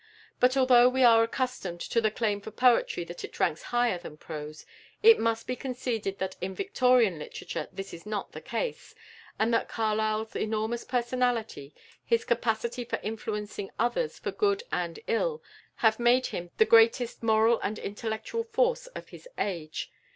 [0.39, 4.17] But although we are accustomed to the claim for poetry that it ranks higher than
[4.17, 4.65] prose,
[5.03, 8.95] it must be conceded that in Victorian literature this is not the case,
[9.37, 15.43] and that Carlyle's enormous personality, his capacity for influencing others for good and ill,
[15.75, 19.91] have made him the greatest moral and intellectual force of his age.